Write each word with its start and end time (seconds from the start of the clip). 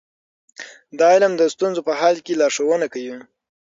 دا 0.99 1.07
علم 1.15 1.33
د 1.37 1.41
ستونزو 1.53 1.81
په 1.87 1.93
حل 1.99 2.15
کې 2.25 2.33
لارښوونه 2.41 2.85
کوي. 2.93 3.15